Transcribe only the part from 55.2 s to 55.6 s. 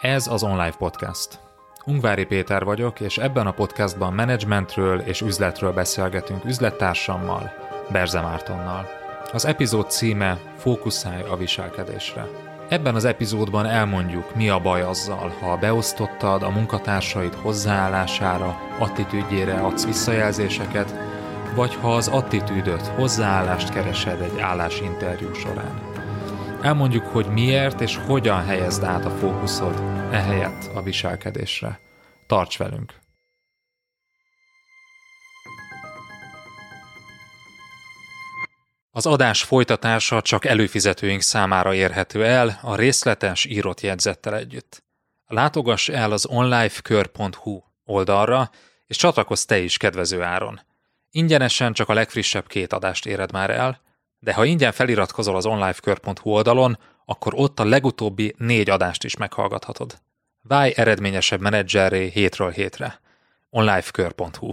az